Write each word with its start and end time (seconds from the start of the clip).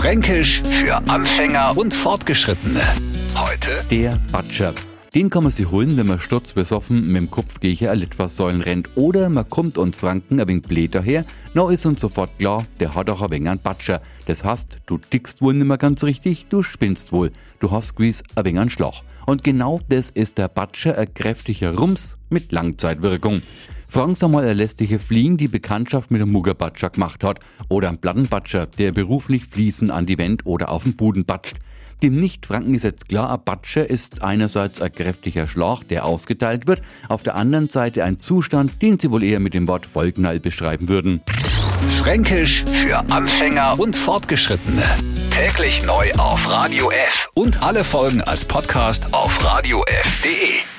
Fränkisch 0.00 0.62
für 0.62 0.96
Anfänger 1.10 1.76
und 1.76 1.92
Fortgeschrittene. 1.92 2.80
Heute 3.34 3.84
Der 3.90 4.18
Batscher. 4.32 4.72
Den 5.14 5.28
kann 5.28 5.42
man 5.42 5.52
sich 5.52 5.70
holen, 5.70 5.98
wenn 5.98 6.06
man 6.06 6.18
sturzbesoffen 6.18 7.06
mit 7.06 7.16
dem 7.16 7.30
Kopf 7.30 7.60
gegen 7.60 7.86
ein 7.86 7.98
Litfaßsäulen 7.98 8.62
rennt. 8.62 8.88
Oder 8.94 9.28
man 9.28 9.50
kommt 9.50 9.76
uns 9.76 10.00
Franken 10.00 10.40
ein 10.40 10.48
wenig 10.48 10.62
blöd 10.62 10.94
daher, 10.94 11.26
na 11.52 11.70
ist 11.70 11.84
uns 11.84 12.00
sofort 12.00 12.30
klar, 12.38 12.64
der 12.80 12.94
hat 12.94 13.10
auch 13.10 13.20
ein 13.20 13.30
wenig 13.30 13.50
einen 13.50 13.60
Batscher. 13.60 14.00
Das 14.24 14.42
heißt, 14.42 14.78
du 14.86 14.96
tickst 14.96 15.42
wohl 15.42 15.52
nicht 15.52 15.66
mehr 15.66 15.76
ganz 15.76 16.02
richtig, 16.02 16.46
du 16.48 16.62
spinnst 16.62 17.12
wohl. 17.12 17.30
Du 17.58 17.70
hast 17.70 17.94
gewiss 17.94 18.22
ein 18.36 18.46
wenig 18.46 18.58
einen 18.58 18.70
Schlag. 18.70 19.02
Und 19.26 19.44
genau 19.44 19.80
das 19.90 20.08
ist 20.08 20.38
der 20.38 20.48
Batscher, 20.48 20.96
ein 20.96 21.12
kräftiger 21.12 21.74
Rums 21.76 22.16
mit 22.30 22.52
Langzeitwirkung. 22.52 23.42
Fragen 23.90 24.14
Sie 24.14 24.28
mal 24.28 24.44
eine 24.44 24.52
lästige 24.52 25.00
Fliegen, 25.00 25.36
die 25.36 25.48
Bekanntschaft 25.48 26.12
mit 26.12 26.22
einem 26.22 26.30
Muggerbatscher 26.30 26.90
gemacht 26.90 27.24
hat. 27.24 27.40
Oder 27.68 27.88
ein 27.88 27.98
Plattenbatscher, 27.98 28.66
der 28.66 28.92
beruflich 28.92 29.46
Fliesen 29.46 29.90
an 29.90 30.06
die 30.06 30.16
Wand 30.16 30.46
oder 30.46 30.70
auf 30.70 30.84
den 30.84 30.94
Boden 30.94 31.24
batscht. 31.24 31.56
Dem 32.00 32.14
Nicht-Franken 32.14 32.76
ist 32.76 32.84
jetzt 32.84 33.08
klar, 33.08 33.32
ein 33.32 33.42
Batscher 33.44 33.90
ist 33.90 34.22
einerseits 34.22 34.80
ein 34.80 34.92
kräftiger 34.92 35.48
Schlag, 35.48 35.82
der 35.88 36.04
ausgeteilt 36.04 36.68
wird, 36.68 36.82
auf 37.08 37.24
der 37.24 37.34
anderen 37.34 37.68
Seite 37.68 38.04
ein 38.04 38.20
Zustand, 38.20 38.80
den 38.80 39.00
Sie 39.00 39.10
wohl 39.10 39.24
eher 39.24 39.40
mit 39.40 39.54
dem 39.54 39.66
Wort 39.66 39.86
Vollknall 39.86 40.38
beschreiben 40.38 40.88
würden. 40.88 41.20
Fränkisch 41.98 42.64
für 42.72 42.98
Anfänger 43.10 43.74
und 43.80 43.96
Fortgeschrittene. 43.96 44.84
Täglich 45.32 45.84
neu 45.84 46.12
auf 46.12 46.48
Radio 46.48 46.92
F 46.92 47.28
und 47.34 47.60
alle 47.60 47.82
Folgen 47.82 48.20
als 48.22 48.44
Podcast 48.44 49.12
auf 49.12 49.44
radiof.de. 49.44 50.69